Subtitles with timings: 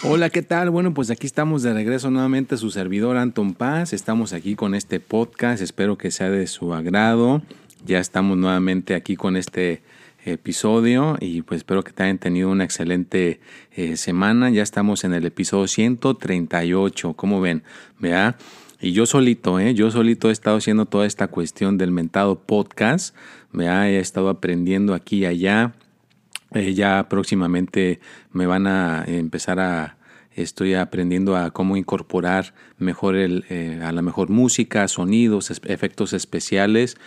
[0.05, 0.69] Hola, ¿qué tal?
[0.69, 3.93] Bueno, pues aquí estamos de regreso nuevamente su servidor Anton Paz.
[3.93, 7.41] Estamos aquí con este podcast, espero que sea de su agrado.
[7.85, 9.83] Ya estamos nuevamente aquí con este
[10.23, 13.41] episodio y pues espero que te hayan tenido una excelente
[13.73, 14.49] eh, semana.
[14.49, 17.63] Ya estamos en el episodio 138, como ven,
[17.99, 18.37] vea.
[18.79, 19.73] Y yo solito, ¿eh?
[19.73, 23.15] yo solito he estado haciendo toda esta cuestión del mentado podcast.
[23.51, 23.89] ¿vea?
[23.89, 25.73] He estado aprendiendo aquí y allá.
[26.53, 27.99] Eh, ya próximamente
[28.31, 29.97] me van a empezar a,
[30.35, 36.97] estoy aprendiendo a cómo incorporar mejor el, eh, a la mejor música, sonidos, efectos especiales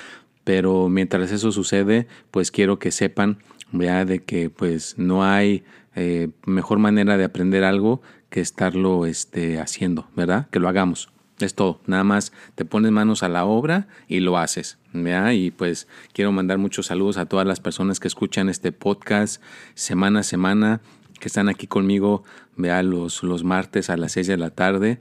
[0.47, 3.39] pero mientras eso sucede, pues quiero que sepan
[3.73, 5.65] ya de que pues no hay
[5.97, 10.47] eh, mejor manera de aprender algo que estarlo este, haciendo, ¿verdad?
[10.53, 11.11] Que lo hagamos.
[11.41, 14.79] Es todo, nada más te pones manos a la obra y lo haces.
[14.93, 15.33] ¿verdad?
[15.33, 19.43] Y pues quiero mandar muchos saludos a todas las personas que escuchan este podcast
[19.75, 20.81] semana a semana,
[21.19, 22.23] que están aquí conmigo
[22.55, 22.85] ¿verdad?
[22.85, 25.01] Los, los martes a las 6 de la tarde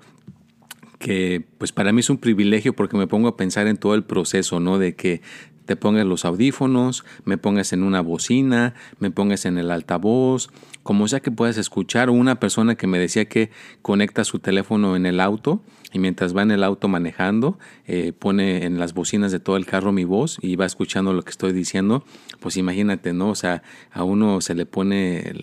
[1.05, 4.03] que pues para mí es un privilegio porque me pongo a pensar en todo el
[4.03, 4.79] proceso, ¿no?
[4.79, 5.21] De que
[5.65, 10.49] te pongas los audífonos, me pongas en una bocina, me pongas en el altavoz,
[10.83, 13.49] como sea que puedas escuchar, una persona que me decía que
[13.81, 15.61] conecta su teléfono en el auto
[15.95, 19.65] y mientras va en el auto manejando, eh, pone en las bocinas de todo el
[19.65, 22.03] carro mi voz y va escuchando lo que estoy diciendo,
[22.39, 23.29] pues imagínate, ¿no?
[23.29, 25.33] O sea, a uno se le pone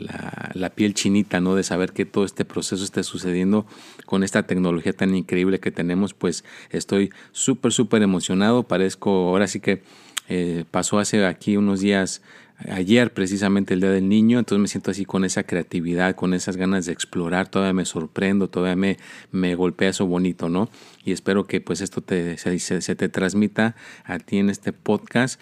[0.54, 1.54] la, piel chinita, ¿no?
[1.54, 3.66] De saber que todo este proceso esté sucediendo
[4.04, 9.58] con esta tecnología tan increíble que tenemos, pues estoy súper, súper emocionado, parezco, ahora sí
[9.58, 9.82] que
[10.28, 12.22] eh, pasó hace aquí unos días,
[12.70, 16.56] ayer precisamente el Día del Niño, entonces me siento así con esa creatividad, con esas
[16.56, 18.98] ganas de explorar, todavía me sorprendo, todavía me,
[19.30, 20.68] me golpea eso bonito, ¿no?
[21.04, 23.74] Y espero que pues esto te, se, te transmita
[24.04, 25.40] a ti en este podcast.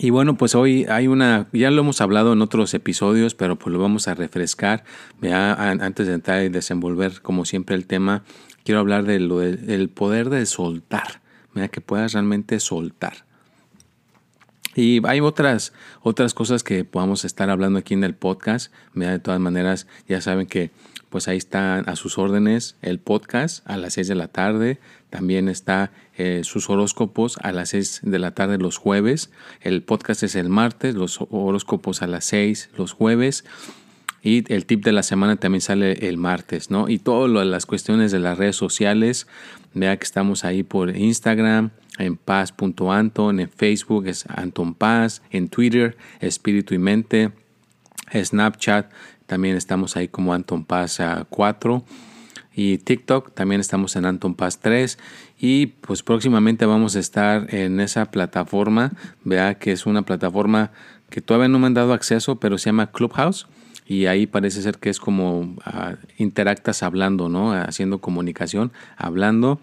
[0.00, 3.72] Y bueno, pues hoy hay una, ya lo hemos hablado en otros episodios, pero pues
[3.72, 4.84] lo vamos a refrescar.
[5.20, 8.22] Ya antes de entrar y desenvolver como siempre el tema,
[8.64, 11.20] quiero hablar de lo del poder de soltar,
[11.72, 13.27] que puedas realmente soltar.
[14.78, 15.72] Y hay otras,
[16.02, 18.72] otras cosas que podamos estar hablando aquí en el podcast.
[18.94, 20.70] De todas maneras, ya saben que
[21.08, 24.78] pues ahí están a sus órdenes el podcast a las 6 de la tarde.
[25.10, 29.32] También está eh, sus horóscopos a las 6 de la tarde los jueves.
[29.62, 33.44] El podcast es el martes, los horóscopos a las 6 los jueves.
[34.22, 36.88] Y el tip de la semana también sale el martes, ¿no?
[36.88, 39.26] Y todas las cuestiones de las redes sociales.
[39.74, 45.96] Vea que estamos ahí por Instagram, en paz.anton, en Facebook es Anton Paz, en Twitter
[46.20, 47.32] Espíritu y Mente,
[48.14, 48.90] Snapchat
[49.26, 51.84] también estamos ahí como Anton Paz 4
[52.54, 54.98] y TikTok también estamos en Anton Paz 3
[55.38, 58.92] y pues próximamente vamos a estar en esa plataforma,
[59.24, 60.70] vea que es una plataforma
[61.10, 63.46] que todavía no me han dado acceso, pero se llama Clubhouse
[63.88, 67.54] y ahí parece ser que es como ah, interactas hablando, ¿no?
[67.54, 69.60] Haciendo comunicación, hablando.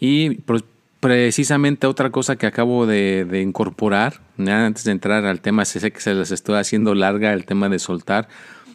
[0.00, 0.64] Y pues,
[0.98, 6.12] precisamente otra cosa que acabo de, incorporar, antes de entrar al tema, sé que se
[6.12, 8.28] les estoy haciendo larga el tema de soltar,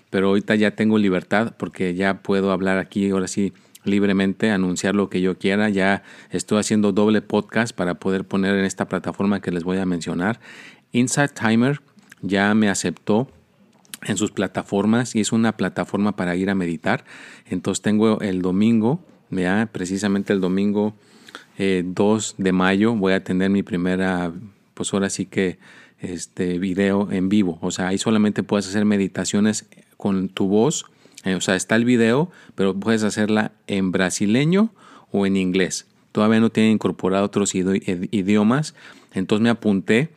[0.10, 3.52] pero ahorita ya tengo libertad porque ya puedo hablar aquí, ahora sí,
[3.84, 5.68] libremente, anunciar lo que yo quiera.
[5.68, 9.86] Ya estoy haciendo doble podcast para poder poner en esta plataforma que les voy a
[9.86, 10.40] mencionar.
[10.94, 11.82] Inside Timer
[12.22, 13.28] ya me aceptó
[14.04, 17.06] en sus plataformas y es una plataforma para ir a meditar.
[17.48, 20.96] Entonces tengo el domingo, ya precisamente el domingo
[21.58, 24.34] 2 eh, de mayo voy a tener mi primera,
[24.74, 25.58] pues ahora sí que
[26.00, 27.58] este video en vivo.
[27.62, 29.66] O sea, ahí solamente puedes hacer meditaciones
[29.98, 30.86] con tu voz.
[31.24, 34.72] Eh, o sea, está el video, pero puedes hacerla en brasileño
[35.12, 35.88] o en inglés.
[36.12, 38.76] Todavía no tiene incorporado otros idiomas.
[39.14, 40.10] Entonces me apunté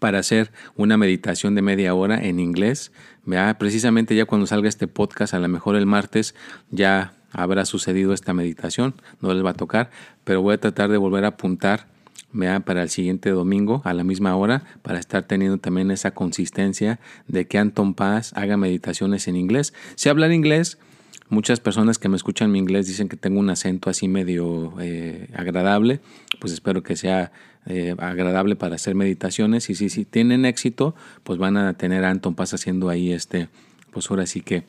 [0.00, 2.90] para hacer una meditación de media hora en inglés.
[3.58, 6.34] Precisamente ya cuando salga este podcast, a lo mejor el martes,
[6.72, 9.90] ya habrá sucedido esta meditación, no les va a tocar,
[10.24, 11.86] pero voy a tratar de volver a apuntar
[12.64, 17.46] para el siguiente domingo a la misma hora para estar teniendo también esa consistencia de
[17.46, 19.74] que Anton Paz haga meditaciones en inglés.
[19.96, 20.78] Si hablar inglés,
[21.28, 25.28] muchas personas que me escuchan mi inglés dicen que tengo un acento así medio eh,
[25.34, 26.00] agradable,
[26.40, 27.30] pues espero que sea
[27.66, 29.70] eh, agradable para hacer meditaciones.
[29.70, 33.48] Y si, tienen éxito, pues van a tener a Anton Paz haciendo ahí este,
[33.92, 34.64] pues ahora sí que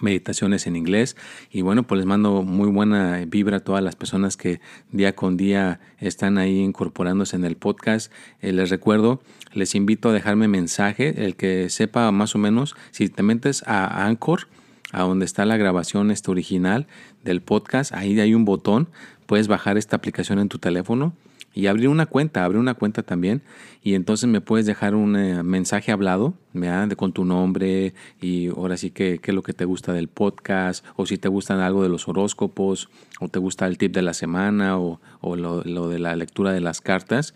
[0.00, 1.16] meditaciones en inglés.
[1.50, 4.60] Y bueno pues les mando muy buena vibra a todas las personas que
[4.90, 8.12] día con día están ahí incorporándose en el podcast.
[8.40, 9.20] Eh, les recuerdo
[9.52, 14.06] les invito a dejarme mensaje el que sepa más o menos si te metes a
[14.06, 14.48] Anchor
[14.92, 16.86] a donde está la grabación este original
[17.24, 18.88] del podcast ahí hay un botón
[19.30, 21.12] puedes bajar esta aplicación en tu teléfono
[21.54, 23.42] y abrir una cuenta, abrir una cuenta también.
[23.80, 28.76] Y entonces me puedes dejar un eh, mensaje hablado De, con tu nombre y ahora
[28.76, 31.84] sí que qué es lo que te gusta del podcast o si te gustan algo
[31.84, 32.88] de los horóscopos
[33.20, 36.60] o te gusta el tip de la semana o, lo, lo, de la lectura de
[36.60, 37.32] las cartas.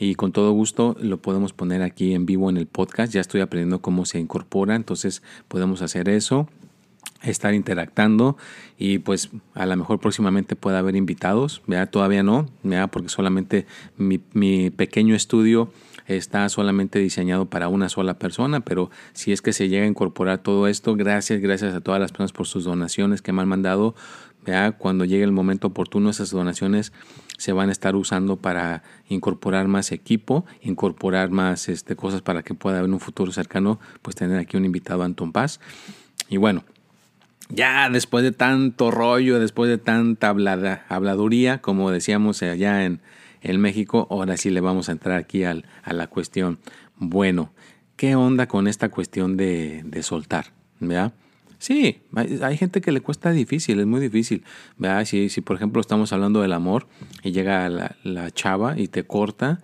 [0.00, 3.12] Y con todo gusto lo podemos poner aquí en vivo en el podcast.
[3.12, 6.48] Ya estoy aprendiendo cómo se incorpora entonces podemos hacer eso
[7.22, 8.36] estar interactando
[8.78, 11.86] y pues a lo mejor próximamente pueda haber invitados, ¿vea?
[11.86, 12.88] todavía no, ¿vea?
[12.88, 13.66] porque solamente
[13.96, 15.72] mi, pequeño estudio
[16.06, 20.38] está solamente diseñado para una sola persona, pero si es que se llega a incorporar
[20.38, 23.94] todo esto, gracias, gracias a todas las personas por sus donaciones que me han mandado,
[24.44, 24.72] ¿vea?
[24.72, 26.92] cuando llegue el momento oportuno esas donaciones
[27.38, 32.54] se van a estar usando para incorporar más equipo, incorporar más este, cosas para que
[32.54, 35.60] pueda en un futuro cercano pues tener aquí un invitado Anton Paz.
[36.28, 36.64] Y bueno,
[37.52, 40.34] ya después de tanto rollo, después de tanta
[40.88, 43.00] habladuría, como decíamos allá en,
[43.42, 46.58] en, México, ahora sí le vamos a entrar aquí al, a la cuestión.
[46.96, 47.52] Bueno,
[47.96, 50.46] ¿qué onda con esta cuestión de, de soltar?
[50.80, 51.12] ¿Verdad?
[51.58, 54.42] Sí, hay, gente que le cuesta difícil, es muy difícil.
[54.78, 55.04] ¿verdad?
[55.04, 56.88] Si, si por ejemplo estamos hablando del amor
[57.22, 59.60] y llega la, la chava y te corta,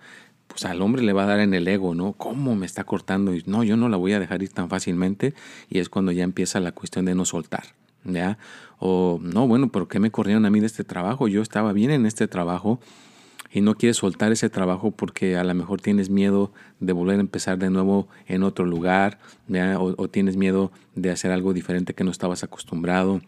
[0.47, 2.13] pues al hombre le va a dar en el ego, ¿no?
[2.13, 3.33] ¿Cómo me está cortando?
[3.35, 5.33] Y no, yo no la voy a dejar ir tan fácilmente.
[5.69, 7.63] Y es cuando ya empieza la cuestión de no soltar,
[8.79, 11.27] O, no, bueno, pero ¿qué me corrieron a mí de este trabajo?
[11.27, 12.79] Yo estaba bien en este trabajo
[13.51, 17.21] y no quieres soltar ese trabajo porque a lo mejor tienes miedo de volver a
[17.21, 19.79] empezar de nuevo en otro lugar, ¿ya?
[19.79, 23.21] O, o tienes miedo de hacer algo diferente que no estabas acostumbrado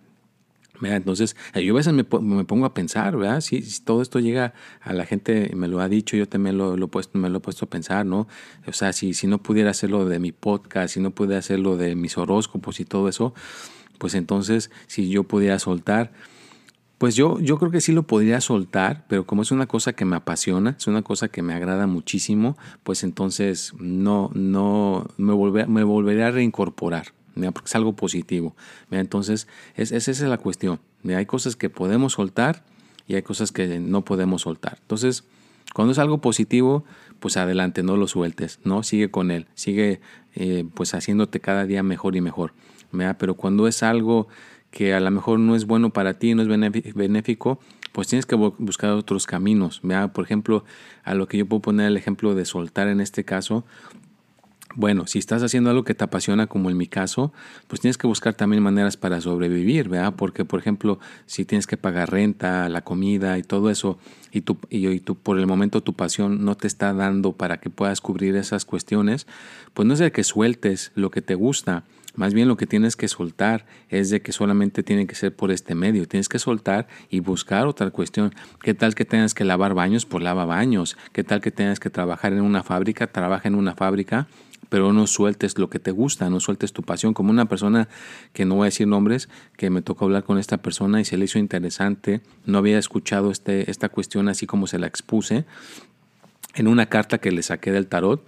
[0.89, 3.41] entonces, eh, yo a veces me, pongo a pensar, ¿verdad?
[3.41, 6.88] Si, todo esto llega a la gente, me lo ha dicho, yo también lo, lo,
[6.88, 8.27] puesto, me lo he puesto a pensar, ¿no?
[8.67, 11.95] O sea, si, si no pudiera hacerlo de mi podcast, si no pudiera hacerlo de
[11.95, 13.33] mis horóscopos y todo eso,
[14.01, 16.12] pues entonces, si yo pudiera soltar,
[16.98, 20.06] pues yo, yo creo que sí lo podría soltar, pero como es una cosa que
[20.06, 25.68] me apasiona, es una cosa que me agrada muchísimo, pues entonces no, no me, volver,
[25.68, 27.13] me volvería a reincorporar
[27.53, 28.56] porque es algo positivo.
[28.89, 30.80] Entonces, esa es la cuestión.
[31.06, 32.63] Hay cosas que podemos soltar
[33.06, 34.80] y hay cosas que no podemos soltar.
[34.81, 35.25] Entonces,
[35.75, 36.86] cuando es algo positivo,
[37.19, 38.81] pues adelante, no lo sueltes, ¿no?
[38.81, 40.01] Sigue con él, sigue
[40.33, 42.53] eh, pues haciéndote cada día mejor y mejor.
[43.17, 44.27] Pero cuando es algo
[44.71, 46.47] que a lo mejor no es bueno para ti, no es
[46.95, 47.59] benéfico,
[47.91, 49.81] pues tienes que buscar otros caminos.
[50.13, 50.63] Por ejemplo,
[51.03, 53.65] a lo que yo puedo poner el ejemplo de soltar en este caso,
[54.75, 57.33] bueno, si estás haciendo algo que te apasiona, como en mi caso,
[57.67, 60.13] pues tienes que buscar también maneras para sobrevivir, ¿verdad?
[60.15, 63.97] Porque, por ejemplo, si tienes que pagar renta, la comida y todo eso,
[64.31, 68.01] y, tú, y, por el momento tu pasión no te está dando para que puedas
[68.01, 69.27] cubrir esas cuestiones,
[69.73, 72.95] pues no es de que sueltes lo que te gusta, más bien lo que tienes
[72.95, 76.07] que soltar es de que solamente tiene que ser por este medio.
[76.07, 78.33] Tienes que soltar y buscar otra cuestión.
[78.61, 80.05] ¿Qué tal que tengas que lavar baños?
[80.05, 80.97] Pues lava baños.
[81.13, 83.07] ¿Qué tal que tengas que trabajar en una fábrica?
[83.07, 84.27] Trabaja en una fábrica
[84.69, 87.13] pero no sueltes lo que te gusta, no sueltes tu pasión.
[87.13, 87.89] Como una persona
[88.31, 91.17] que no voy a decir nombres, que me tocó hablar con esta persona y se
[91.17, 95.43] le hizo interesante, no había escuchado este, esta cuestión así como se la expuse,
[96.55, 98.25] en una carta que le saqué del tarot,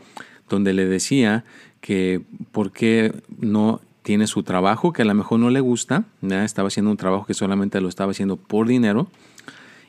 [0.53, 1.43] donde le decía
[1.81, 6.67] que por qué no tiene su trabajo, que a lo mejor no le gusta, estaba
[6.67, 9.07] haciendo un trabajo que solamente lo estaba haciendo por dinero,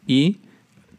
[0.06, 0.38] y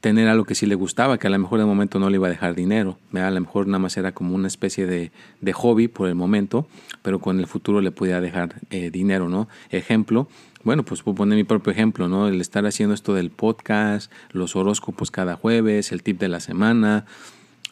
[0.06, 2.28] tener algo que sí le gustaba, que a lo mejor de momento no le iba
[2.28, 3.00] a dejar dinero.
[3.14, 6.68] A lo mejor nada más era como una especie de, de hobby por el momento,
[7.02, 9.48] pero con el futuro le podía dejar eh, dinero, ¿no?
[9.72, 10.28] Ejemplo,
[10.64, 12.28] bueno, pues puedo poner mi propio ejemplo, ¿no?
[12.28, 17.06] El estar haciendo esto del podcast, los horóscopos cada jueves, el tip de la semana.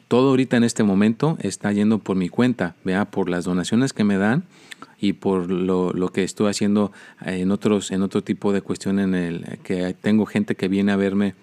[0.07, 4.03] Todo ahorita en este momento está yendo por mi cuenta, vea, por las donaciones que
[4.03, 4.43] me dan
[4.99, 6.91] y por lo, lo, que estoy haciendo
[7.25, 10.95] en otros en otro tipo de cuestión en el que tengo gente que viene a
[10.95, 11.35] verme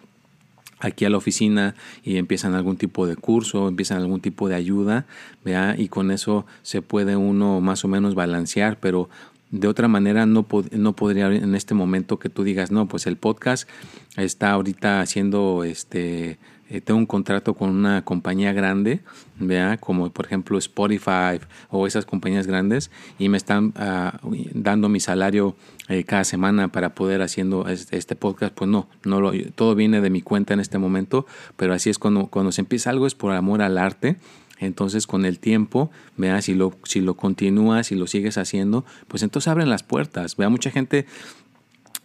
[0.81, 5.07] aquí a la oficina y empiezan algún tipo de curso, empiezan algún tipo de ayuda,
[5.45, 5.75] ¿vea?
[5.79, 9.09] y con eso se puede uno más o menos balancear, pero
[9.51, 13.17] de otra manera no, no podría en este momento que tú digas, no, pues el
[13.17, 13.69] podcast
[14.17, 16.39] está ahorita haciendo este
[16.71, 19.01] eh, tengo un contrato con una compañía grande,
[19.39, 19.77] ¿vea?
[19.77, 24.21] como por ejemplo Spotify o esas compañías grandes, y me están ah,
[24.55, 25.57] dando mi salario
[25.89, 30.11] eh, cada semana para poder haciendo este, podcast, pues no, no lo, todo viene de
[30.11, 33.33] mi cuenta en este momento, pero así es cuando, cuando se empieza algo es por
[33.33, 34.17] amor al arte
[34.61, 39.23] entonces con el tiempo, vea, si lo, si lo continúas, si lo sigues haciendo, pues
[39.23, 40.37] entonces abren las puertas.
[40.37, 41.07] Vea, mucha gente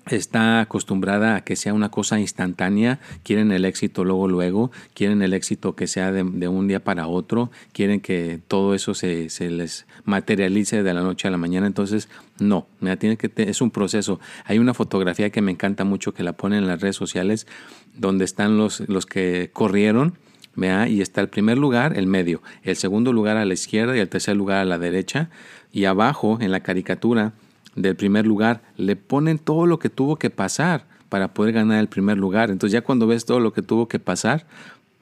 [0.08, 5.34] está acostumbrada a que sea una cosa instantánea, quieren el éxito luego, luego, quieren el
[5.34, 9.88] éxito que sea de, un día para otro, quieren que todo eso se, se, les
[10.04, 12.10] materialice de la noche a la mañana, entonces
[12.40, 12.68] no,
[13.00, 14.20] tiene que es un proceso.
[14.46, 17.48] Hay una fotografía que me encanta mucho que la ponen en las redes sociales,
[17.96, 20.18] donde están los, los que corrieron,
[20.56, 20.88] ¿vea?
[20.88, 24.10] y está el primer lugar, el medio, el segundo lugar a la izquierda y el
[24.10, 25.30] tercer lugar a la derecha,
[25.72, 27.34] y abajo en la caricatura,
[27.76, 31.88] del primer lugar, le ponen todo lo que tuvo que pasar para poder ganar el
[31.88, 32.50] primer lugar.
[32.50, 34.46] Entonces ya cuando ves todo lo que tuvo que pasar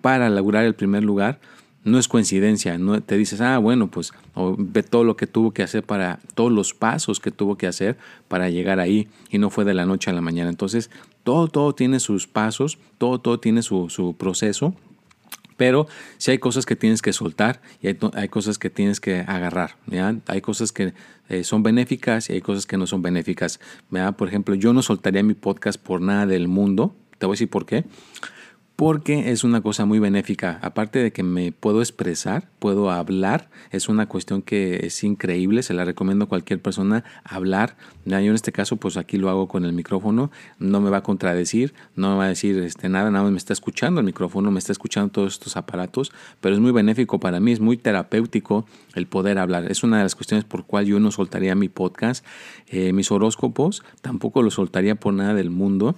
[0.02, 1.40] para lograr el primer lugar,
[1.84, 4.14] no es coincidencia, no te dices, ah, bueno, pues
[4.58, 7.98] ve todo lo que tuvo que hacer para, todos los pasos que tuvo que hacer
[8.28, 10.50] para llegar ahí y no fue de la noche a la mañana.
[10.50, 10.90] Entonces,
[11.24, 14.74] todo, todo tiene sus pasos, todo, todo tiene su, su proceso
[15.58, 19.78] pero si hay cosas que tienes que soltar y hay, cosas que tienes que agarrar.
[20.28, 20.94] Hay cosas que
[21.30, 23.60] eh, son benéficas y hay cosas que no son benéficas.
[24.18, 26.96] Por ejemplo, yo no soltaría mi podcast por nada del mundo.
[27.18, 27.86] Te voy a decir por qué
[28.84, 30.60] porque es una cosa muy benéfica.
[30.62, 35.74] Aparte de que me puedo expresar, puedo hablar, es una cuestión que es increíble, se
[35.74, 37.78] la recomiendo a cualquier persona hablar.
[38.04, 41.04] Yo en este caso, pues aquí lo hago con el micrófono, no me va a
[41.04, 44.52] contradecir, no me va a decir este, nada, nada más me está escuchando el micrófono,
[44.52, 46.12] me está escuchando todos estos aparatos,
[46.42, 49.72] pero es muy benéfico para mí, es muy terapéutico el poder hablar.
[49.72, 52.26] Es una de las cuestiones por cual yo no soltaría mi podcast,
[52.68, 55.96] eh, mis horóscopos, tampoco los soltaría por nada del mundo,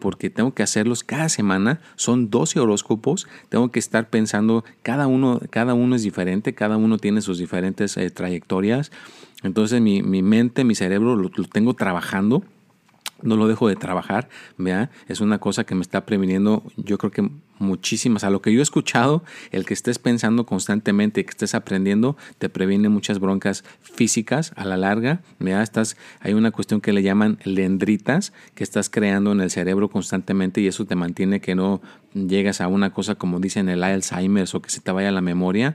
[0.00, 5.40] porque tengo que hacerlos cada semana son 12 horóscopos, tengo que estar pensando, cada uno,
[5.50, 8.90] cada uno es diferente, cada uno tiene sus diferentes eh, trayectorias,
[9.42, 12.42] entonces mi, mente, mi cerebro lo, tengo trabajando
[13.22, 17.10] no lo dejo de trabajar, vea, es una cosa que me está previniendo, yo creo
[17.10, 18.24] que muchísimas.
[18.24, 22.48] A lo que yo he escuchado, el que estés pensando constantemente, que estés aprendiendo, te
[22.48, 25.20] previene muchas broncas físicas a la larga.
[25.38, 29.88] Mira, estás, hay una cuestión que le llaman lendritas que estás creando en el cerebro
[29.88, 31.80] constantemente y eso te mantiene que no
[32.14, 35.74] llegas a una cosa como dicen el Alzheimer o que se te vaya la memoria.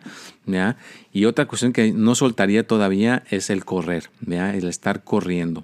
[1.14, 4.54] Y otra cuestión que no soltaría todavía es el correr, ¿ya?
[4.56, 5.64] el estar corriendo.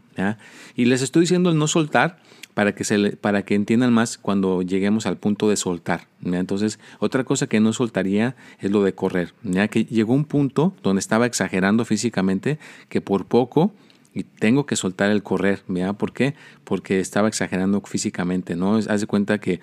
[0.76, 2.20] Y les estoy diciendo el no soltar
[2.58, 6.08] para que, se para que entiendan más cuando lleguemos al punto de soltar.
[6.26, 9.36] Entonces, otra cosa que no soltaría es lo de correr.
[9.44, 12.58] Ya que llegó un punto donde estaba exagerando físicamente
[12.90, 13.74] que por poco
[14.12, 15.62] y tengo que soltar el correr.
[16.00, 16.34] ¿Por qué?
[16.64, 18.56] Porque estaba exagerando físicamente.
[18.56, 18.78] ¿no?
[18.78, 19.60] Haz de cuenta que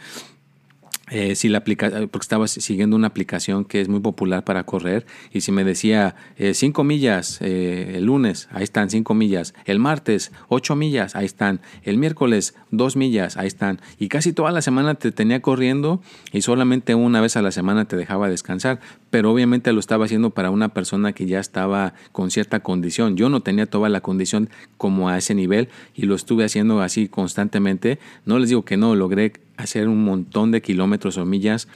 [1.11, 5.05] eh, si la aplica porque estaba siguiendo una aplicación que es muy popular para correr
[5.33, 9.79] y si me decía 5 eh, millas eh, el lunes, ahí están 5 millas, el
[9.79, 14.63] martes 8 millas, ahí están, el miércoles 2 millas, ahí están, y casi toda la
[14.63, 16.01] semana te tenía corriendo
[16.33, 18.81] y solamente una vez a la semana te dejaba descansar,
[19.11, 23.29] pero obviamente lo estaba haciendo para una persona que ya estaba con cierta condición, yo
[23.29, 27.99] no tenía toda la condición como a ese nivel y lo estuve haciendo así constantemente,
[28.25, 31.69] no les digo que no, logré hacer un montón de kilómetros o millas,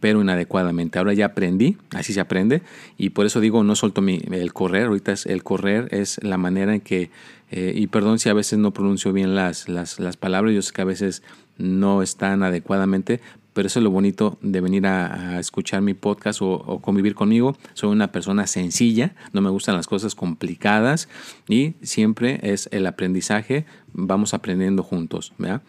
[0.00, 0.98] pero inadecuadamente.
[0.98, 2.62] Ahora ya aprendí, así se aprende,
[2.98, 6.74] y por eso digo, no suelto mi, el correr, ahorita el correr es la manera
[6.74, 7.10] en que,
[7.50, 10.72] eh, y perdón si a veces no pronuncio bien las, las, las, palabras, yo sé
[10.72, 11.22] que a veces
[11.58, 13.20] no están adecuadamente,
[13.56, 17.56] pero eso es lo bonito de venir a, escuchar mi podcast o, convivir conmigo.
[17.72, 21.08] Soy una persona sencilla, no me gustan las cosas complicadas
[21.48, 23.64] y siempre es el aprendizaje,
[23.94, 25.32] vamos aprendiendo juntos.
[25.38, 25.62] ¿verdad?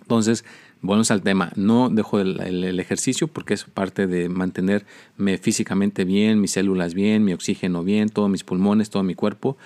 [0.00, 0.46] Entonces,
[0.80, 6.52] Volvemos al tema, no dejo el, ejercicio porque es parte de mantenerme físicamente bien, mis
[6.52, 9.56] células bien, mi oxígeno bien, todos mis pulmones, todo mi cuerpo,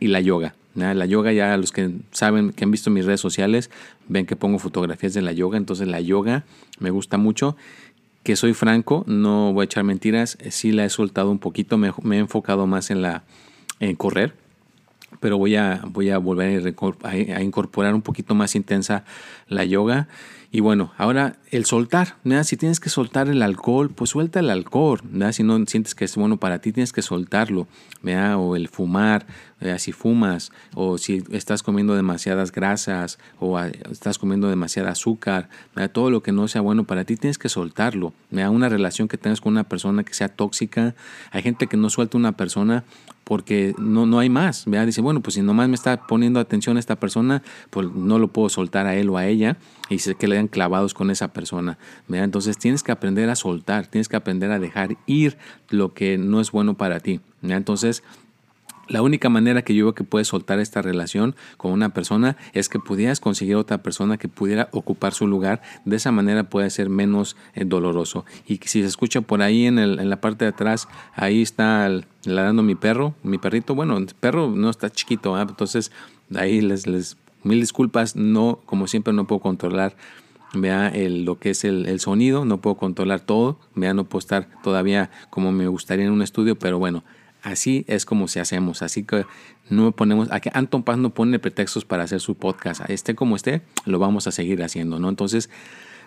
[0.00, 0.54] y la yoga.
[0.74, 3.70] La yoga ya los que saben, que han visto mis redes sociales,
[4.08, 6.44] ven que pongo fotografías de la yoga, entonces la yoga
[6.78, 7.56] me gusta mucho.
[8.22, 11.88] Que soy franco, no voy a echar mentiras, sí la he soltado un poquito, me,
[11.88, 13.22] he enfocado más en, la,
[13.78, 14.34] en correr,
[15.20, 19.04] pero voy a, voy a volver a incorporar un poquito más intensa
[19.48, 20.08] la yoga
[20.50, 25.00] y bueno, ahora el soltar, si tienes que soltar el alcohol, pues suelta el alcohol,
[25.32, 27.66] si no sientes que es bueno para ti, tienes que soltarlo,
[28.36, 29.26] o el fumar,
[29.78, 35.48] si fumas, o si estás comiendo demasiadas grasas, o estás comiendo demasiada azúcar,
[35.92, 38.12] todo lo que no sea bueno para ti, tienes que soltarlo.
[38.30, 40.94] Una relación que tengas con una persona que sea tóxica,
[41.32, 42.84] hay gente que no suelta una persona
[43.26, 44.66] porque no, no hay más.
[44.86, 48.28] Dice, bueno, pues si nomás me está poniendo atención a esta persona, pues no lo
[48.28, 49.56] puedo soltar a él o a ella
[49.90, 51.76] y se quedan clavados con esa persona.
[52.08, 55.38] Entonces tienes que aprender a soltar, tienes que aprender a dejar ir
[55.70, 57.20] lo que no es bueno para ti.
[57.42, 58.04] Entonces,
[58.88, 62.68] La única manera que yo veo que puedes soltar esta relación con una persona es
[62.68, 65.60] que pudieras conseguir otra persona que pudiera ocupar su lugar.
[65.84, 68.24] De esa manera puede ser menos eh, doloroso.
[68.46, 71.90] Y si se escucha por ahí en, el, en la parte de atrás, ahí está
[72.24, 73.74] ladrando mi perro, mi perrito.
[73.74, 75.90] Bueno, el perro no está chiquito, entonces
[76.34, 78.14] ahí les, les mil disculpas.
[78.14, 79.96] No, como siempre, no puedo controlar
[80.54, 84.20] vea el, lo que es el, el, sonido, no puedo controlar todo, vea no puedo
[84.20, 87.04] estar todavía como me gustaría en un estudio, pero bueno,
[87.46, 88.82] Así es como se hacemos.
[88.82, 89.24] Así que
[89.70, 92.80] no ponemos, aquí Anton Paz no pone pretextos para hacer su podcast.
[92.90, 95.08] Esté como esté, lo vamos a seguir haciendo, ¿no?
[95.08, 95.48] Entonces,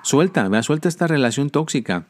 [0.04, 2.08] suelta, vea, suelta esta relación tóxica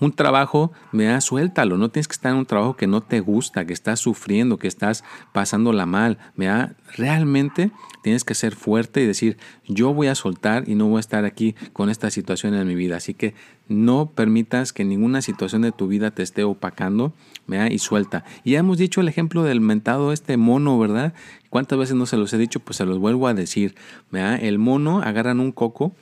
[0.00, 1.78] un trabajo, da suéltalo.
[1.78, 4.68] No tienes que estar en un trabajo que no te gusta, que estás sufriendo, que
[4.68, 6.18] estás pasándola mal.
[6.36, 7.70] da Realmente
[8.02, 9.36] tienes que ser fuerte y decir,
[9.66, 12.74] yo voy a soltar y no voy a estar aquí con esta situación en mi
[12.74, 12.96] vida.
[12.96, 13.34] Así que
[13.68, 17.14] no permitas que ninguna situación de tu vida te esté opacando
[17.46, 17.72] ¿vea?
[17.72, 18.24] y suelta.
[18.44, 21.14] Y ya hemos dicho el ejemplo del mentado, este mono, ¿verdad?
[21.50, 22.60] ¿Cuántas veces no se los he dicho?
[22.60, 23.74] Pues se los vuelvo a decir.
[24.10, 24.36] ¿vea?
[24.36, 25.94] El mono agarran un coco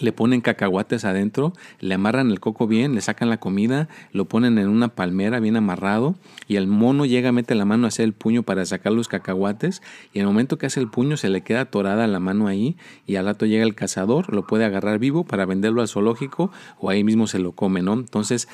[0.00, 4.58] le ponen cacahuates adentro, le amarran el coco bien, le sacan la comida, lo ponen
[4.58, 8.42] en una palmera bien amarrado y el mono llega, mete la mano hacia el puño
[8.42, 11.62] para sacar los cacahuates y en el momento que hace el puño se le queda
[11.62, 12.76] atorada la mano ahí
[13.06, 16.90] y al rato llega el cazador, lo puede agarrar vivo para venderlo al zoológico o
[16.90, 17.94] ahí mismo se lo come, ¿no?
[17.94, 18.48] Entonces,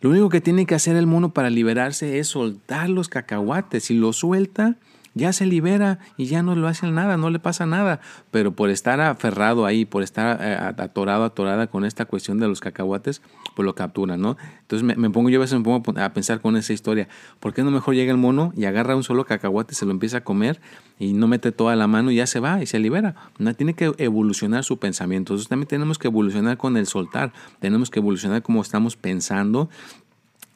[0.00, 3.84] lo único que tiene que hacer el mono para liberarse es soltar los cacahuates.
[3.84, 4.76] Si lo suelta,
[5.14, 8.00] ya se libera y ya no lo hacen nada, no le pasa nada.
[8.30, 12.60] Pero por estar aferrado ahí, por estar eh, atorado, atorada con esta cuestión de los
[12.60, 13.22] cacahuates,
[13.54, 14.36] pues lo capturan, ¿no?
[14.60, 17.08] Entonces me, pongo, yo a veces me pongo a pensar con esa historia,
[17.40, 20.18] ¿por qué no mejor llega el mono y agarra un solo cacahuate, se lo empieza
[20.18, 20.60] a comer
[20.98, 23.14] y no mete toda la mano y ya se va y se libera?
[23.38, 25.34] No, tiene que evolucionar su pensamiento.
[25.34, 29.68] Entonces también tenemos que evolucionar con el soltar, tenemos que evolucionar como estamos pensando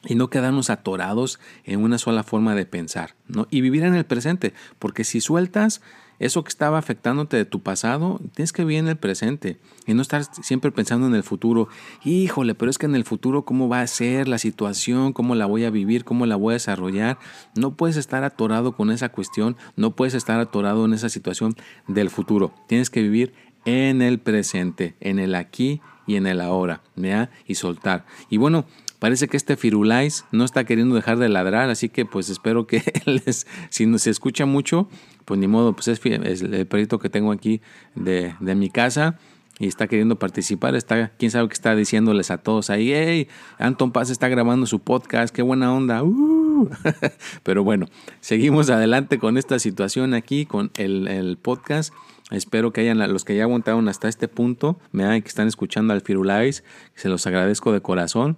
[0.05, 3.47] y no quedarnos atorados en una sola forma de pensar, ¿no?
[3.50, 5.81] Y vivir en el presente, porque si sueltas
[6.19, 10.02] eso que estaba afectándote de tu pasado, tienes que vivir en el presente y no
[10.02, 11.69] estar siempre pensando en el futuro.
[12.05, 15.47] Híjole, pero es que en el futuro cómo va a ser la situación, cómo la
[15.47, 17.19] voy a vivir, cómo la voy a desarrollar.
[17.55, 21.55] No puedes estar atorado con esa cuestión, no puedes estar atorado en esa situación
[21.87, 22.52] del futuro.
[22.67, 23.33] Tienes que vivir
[23.64, 27.31] en el presente, en el aquí y en el ahora, ¿ya?
[27.47, 28.07] Y soltar.
[28.28, 28.64] Y bueno,
[28.99, 32.83] Parece que este Firulais no está queriendo dejar de ladrar, así que pues espero que
[33.05, 34.88] les, si no se escucha mucho,
[35.25, 37.61] pues ni modo, pues es, el perrito que tengo aquí
[37.94, 39.18] de, de, mi casa
[39.61, 43.92] y está queriendo participar, está, quién sabe qué está diciéndoles a todos ahí, hey, Anton
[43.92, 46.68] Paz está grabando su podcast, qué buena onda, uh".
[47.44, 47.87] pero bueno,
[48.20, 51.92] seguimos adelante con esta situación aquí, con el, el podcast.
[52.31, 56.03] Espero que hayan los que ya aguantaron hasta este punto, me que están escuchando al
[56.03, 56.62] Firulais,
[56.94, 58.37] se los agradezco de corazón.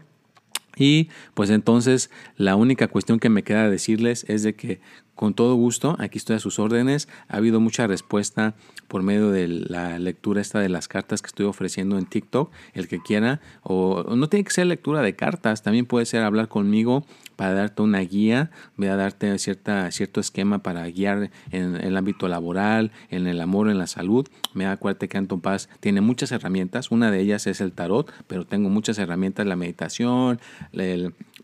[0.76, 4.80] Y pues entonces la única cuestión que me queda decirles es de que
[5.20, 7.06] con todo gusto, aquí estoy a sus órdenes.
[7.28, 8.54] Ha habido mucha respuesta
[8.88, 12.50] por medio de la lectura esta de las cartas que estoy ofreciendo en TikTok.
[12.72, 16.48] El que quiera, o no tiene que ser lectura de cartas, también puede ser hablar
[16.48, 17.04] conmigo
[17.37, 22.26] para darte una guía, voy a darte cierta, cierto esquema para guiar en, el ámbito
[22.26, 24.26] laboral, en el amor, en la salud.
[24.54, 28.11] Me da cuenta que Anton Paz tiene muchas herramientas, una de ellas es el tarot,
[28.26, 30.40] pero tengo muchas herramientas, la meditación,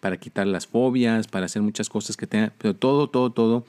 [0.06, 3.64] para quitar las fobias, para hacer muchas cosas que tenga, pero todo, todo, todo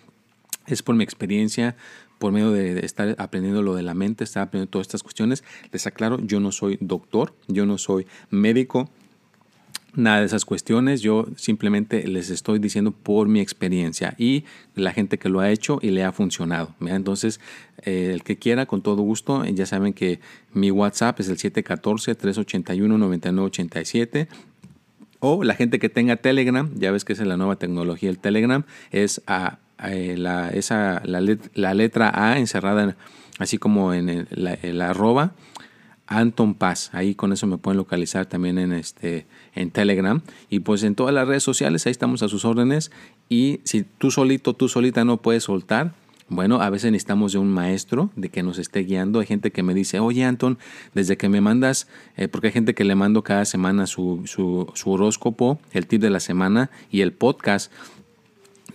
[0.68, 1.76] es por mi experiencia,
[2.20, 5.44] por medio de estar aprendiendo lo de la mente, estar aprendiendo todas estas cuestiones.
[5.72, 8.88] Les aclaro, yo no soy doctor, yo no soy médico,
[9.96, 14.44] nada de esas cuestiones, yo simplemente les estoy diciendo por mi experiencia y
[14.76, 16.76] la gente que lo ha hecho y le ha funcionado.
[16.82, 17.40] Entonces,
[17.82, 20.20] eh, el que quiera, con todo gusto, ya saben que
[20.54, 24.28] mi WhatsApp es el 714-381-9987.
[25.20, 28.64] O la gente que tenga Telegram, ya ves que es la nueva tecnología, el Telegram
[28.92, 32.96] es a, la, esa, la, letra A encerrada
[33.40, 35.34] así como en el, la arroba
[36.08, 36.90] Anton Paz.
[36.94, 40.22] Ahí con eso me pueden localizar también en, este, en Telegram.
[40.50, 42.92] Y pues en todas las redes sociales, ahí estamos a sus órdenes.
[43.30, 45.94] Y si tú solito, tú solita no puedes soltar,
[46.30, 49.20] bueno, a veces necesitamos de un maestro de que nos esté guiando.
[49.20, 50.58] Hay gente que me dice, oye Anton,
[50.94, 51.88] desde que me mandas,
[52.18, 56.02] eh, porque hay gente que le mando cada semana su, su, su horóscopo, el tip
[56.02, 57.72] de la semana y el podcast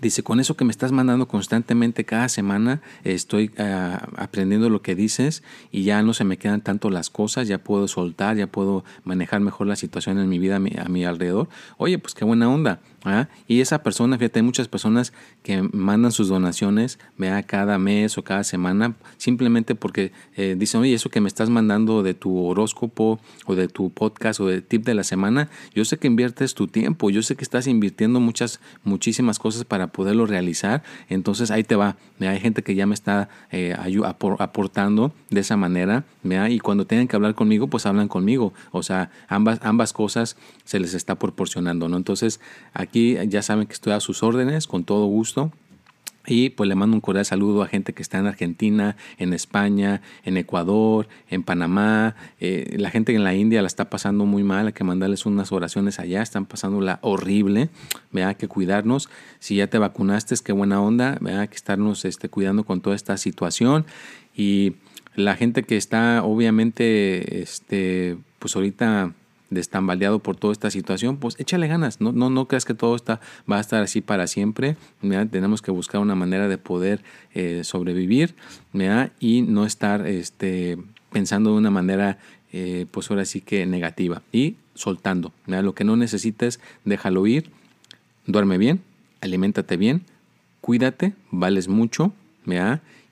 [0.03, 4.97] Dice, con eso que me estás mandando constantemente cada semana, estoy ah, aprendiendo lo que
[4.97, 8.83] dices y ya no se me quedan tanto las cosas, ya puedo soltar, ya puedo
[9.05, 11.49] manejar mejor la situación en mi vida a mi, alrededor.
[11.77, 12.81] Oye, pues qué buena onda.
[13.05, 13.29] ¿Ah?
[13.47, 15.13] Y esa persona, fíjate, hay muchas personas
[15.43, 20.95] que mandan sus donaciones vea cada mes o cada semana, simplemente porque eh, dicen, oye,
[20.95, 24.85] eso que me estás mandando de tu horóscopo o de tu podcast o de tip
[24.85, 28.61] de la semana, yo sé que inviertes tu tiempo, yo sé que estás invirtiendo muchas,
[28.85, 31.97] muchísimas cosas para poderlo realizar, entonces ahí te va.
[32.21, 33.75] Hay gente que ya me está eh,
[34.39, 36.49] aportando de esa manera, ¿vea?
[36.51, 40.79] y cuando tienen que hablar conmigo, pues hablan conmigo, o sea, ambas, ambas cosas se
[40.79, 41.97] les está proporcionando, ¿no?
[41.97, 42.41] Entonces,
[42.73, 45.53] aquí ya saben que estoy a sus órdenes, con todo gusto.
[46.27, 50.03] Y pues le mando un cordial saludo a gente que está en Argentina, en España,
[50.25, 52.15] en Ecuador, en Panamá.
[52.39, 55.51] Eh, la gente en la India la está pasando muy mal, hay que mandarles unas
[55.51, 57.71] oraciones allá, están pasándola horrible.
[58.13, 59.09] Vea que cuidarnos.
[59.41, 61.19] Si ya te vacunaste, es que buena onda.
[61.21, 63.85] Vea que estarnos este, cuidando con toda esta situación.
[64.37, 64.75] Y
[65.17, 69.13] la gente que está obviamente, este, pues ahorita
[69.53, 73.21] destambaleado por toda esta situación, pues échale ganas, no, no, no creas que todo está,
[73.51, 74.77] va a estar así para siempre,
[75.31, 77.03] tenemos que buscar una manera de poder
[77.35, 78.35] eh, sobrevivir
[79.21, 80.79] y no estar este,
[81.11, 82.19] pensando de una manera,
[82.53, 85.33] eh, pues ahora sí que negativa y soltando.
[85.47, 87.51] Lo que no necesites, déjalo ir,
[88.27, 88.81] duerme bien,
[89.21, 90.03] aliméntate bien,
[90.61, 92.13] cuídate, vales mucho,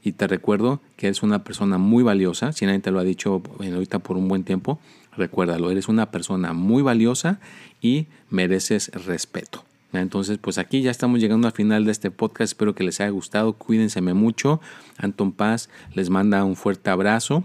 [0.02, 3.42] y te recuerdo que eres una persona muy valiosa, si nadie te lo ha dicho
[3.58, 4.80] ahorita por un buen tiempo,
[5.16, 7.40] Recuérdalo, eres una persona muy valiosa
[7.80, 9.64] y mereces respeto.
[9.92, 12.52] Entonces, pues aquí ya estamos llegando al final de este podcast.
[12.52, 13.54] Espero que les haya gustado.
[13.54, 14.60] Cuídense mucho.
[14.98, 17.44] Anton Paz les manda un fuerte abrazo.